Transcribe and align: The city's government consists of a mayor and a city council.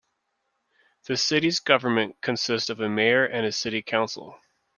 The 1.03 1.15
city's 1.15 1.59
government 1.59 2.19
consists 2.21 2.71
of 2.71 2.79
a 2.79 2.89
mayor 2.89 3.23
and 3.23 3.45
a 3.45 3.51
city 3.51 3.83
council. 3.83 4.35